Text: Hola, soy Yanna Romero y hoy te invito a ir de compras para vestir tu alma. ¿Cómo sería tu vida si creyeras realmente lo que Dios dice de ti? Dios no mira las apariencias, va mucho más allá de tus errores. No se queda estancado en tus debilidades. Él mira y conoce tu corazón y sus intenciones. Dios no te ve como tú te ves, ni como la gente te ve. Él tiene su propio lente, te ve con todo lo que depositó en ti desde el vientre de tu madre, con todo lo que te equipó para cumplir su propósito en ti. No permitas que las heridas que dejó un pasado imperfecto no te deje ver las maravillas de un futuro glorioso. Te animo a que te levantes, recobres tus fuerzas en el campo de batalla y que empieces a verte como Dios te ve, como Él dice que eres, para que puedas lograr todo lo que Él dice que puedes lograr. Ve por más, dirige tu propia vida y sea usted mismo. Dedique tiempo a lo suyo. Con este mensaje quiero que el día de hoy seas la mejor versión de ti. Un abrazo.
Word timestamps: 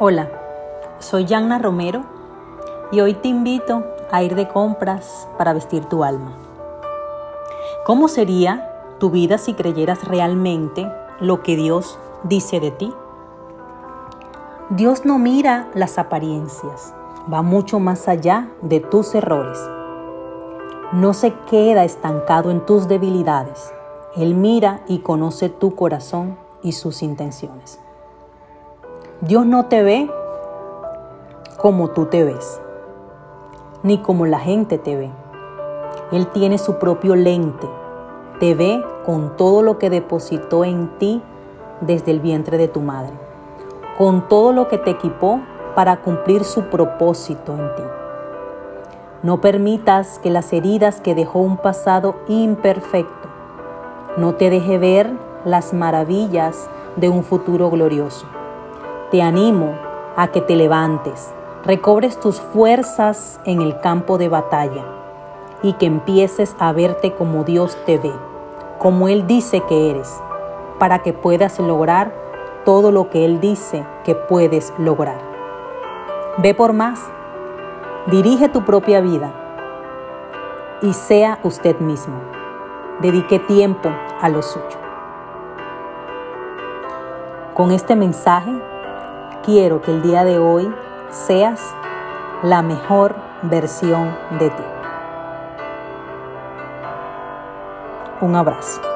Hola, 0.00 0.28
soy 1.00 1.24
Yanna 1.24 1.58
Romero 1.58 2.04
y 2.92 3.00
hoy 3.00 3.14
te 3.14 3.26
invito 3.26 3.82
a 4.12 4.22
ir 4.22 4.36
de 4.36 4.46
compras 4.46 5.26
para 5.36 5.52
vestir 5.52 5.86
tu 5.86 6.04
alma. 6.04 6.36
¿Cómo 7.84 8.06
sería 8.06 8.94
tu 9.00 9.10
vida 9.10 9.38
si 9.38 9.54
creyeras 9.54 10.06
realmente 10.06 10.88
lo 11.18 11.42
que 11.42 11.56
Dios 11.56 11.98
dice 12.22 12.60
de 12.60 12.70
ti? 12.70 12.94
Dios 14.70 15.04
no 15.04 15.18
mira 15.18 15.68
las 15.74 15.98
apariencias, 15.98 16.94
va 17.32 17.42
mucho 17.42 17.80
más 17.80 18.06
allá 18.06 18.52
de 18.62 18.78
tus 18.78 19.16
errores. 19.16 19.58
No 20.92 21.12
se 21.12 21.34
queda 21.50 21.82
estancado 21.82 22.52
en 22.52 22.64
tus 22.64 22.86
debilidades. 22.86 23.72
Él 24.14 24.36
mira 24.36 24.80
y 24.86 25.00
conoce 25.00 25.48
tu 25.48 25.74
corazón 25.74 26.38
y 26.62 26.70
sus 26.70 27.02
intenciones. 27.02 27.80
Dios 29.20 29.44
no 29.44 29.64
te 29.64 29.82
ve 29.82 30.08
como 31.56 31.88
tú 31.88 32.04
te 32.04 32.22
ves, 32.22 32.60
ni 33.82 33.98
como 33.98 34.26
la 34.26 34.38
gente 34.38 34.78
te 34.78 34.94
ve. 34.94 35.10
Él 36.12 36.28
tiene 36.28 36.56
su 36.56 36.78
propio 36.78 37.16
lente, 37.16 37.68
te 38.38 38.54
ve 38.54 38.80
con 39.04 39.36
todo 39.36 39.62
lo 39.62 39.76
que 39.76 39.90
depositó 39.90 40.64
en 40.64 40.96
ti 40.98 41.20
desde 41.80 42.12
el 42.12 42.20
vientre 42.20 42.58
de 42.58 42.68
tu 42.68 42.80
madre, 42.80 43.12
con 43.98 44.28
todo 44.28 44.52
lo 44.52 44.68
que 44.68 44.78
te 44.78 44.90
equipó 44.90 45.40
para 45.74 46.00
cumplir 46.00 46.44
su 46.44 46.66
propósito 46.66 47.54
en 47.54 47.74
ti. 47.74 47.82
No 49.24 49.40
permitas 49.40 50.20
que 50.20 50.30
las 50.30 50.52
heridas 50.52 51.00
que 51.00 51.16
dejó 51.16 51.40
un 51.40 51.56
pasado 51.56 52.14
imperfecto 52.28 53.28
no 54.16 54.36
te 54.36 54.48
deje 54.48 54.78
ver 54.78 55.10
las 55.44 55.74
maravillas 55.74 56.70
de 56.94 57.08
un 57.08 57.24
futuro 57.24 57.68
glorioso. 57.68 58.37
Te 59.10 59.22
animo 59.22 59.74
a 60.16 60.28
que 60.28 60.42
te 60.42 60.54
levantes, 60.54 61.32
recobres 61.64 62.20
tus 62.20 62.42
fuerzas 62.42 63.40
en 63.46 63.62
el 63.62 63.80
campo 63.80 64.18
de 64.18 64.28
batalla 64.28 64.84
y 65.62 65.72
que 65.74 65.86
empieces 65.86 66.54
a 66.58 66.72
verte 66.72 67.14
como 67.14 67.42
Dios 67.44 67.78
te 67.86 67.96
ve, 67.96 68.12
como 68.78 69.08
Él 69.08 69.26
dice 69.26 69.62
que 69.62 69.88
eres, 69.88 70.14
para 70.78 70.98
que 70.98 71.14
puedas 71.14 71.58
lograr 71.58 72.12
todo 72.66 72.92
lo 72.92 73.08
que 73.08 73.24
Él 73.24 73.40
dice 73.40 73.86
que 74.04 74.14
puedes 74.14 74.74
lograr. 74.76 75.20
Ve 76.36 76.52
por 76.52 76.74
más, 76.74 77.00
dirige 78.08 78.50
tu 78.50 78.66
propia 78.66 79.00
vida 79.00 79.32
y 80.82 80.92
sea 80.92 81.38
usted 81.44 81.78
mismo. 81.78 82.20
Dedique 83.00 83.38
tiempo 83.38 83.88
a 84.20 84.28
lo 84.28 84.42
suyo. 84.42 84.76
Con 87.54 87.70
este 87.72 87.96
mensaje 87.96 88.52
quiero 89.44 89.80
que 89.82 89.90
el 89.90 90.02
día 90.02 90.24
de 90.24 90.38
hoy 90.38 90.72
seas 91.10 91.60
la 92.42 92.62
mejor 92.62 93.16
versión 93.42 94.16
de 94.38 94.50
ti. 94.50 94.64
Un 98.20 98.34
abrazo. 98.34 98.87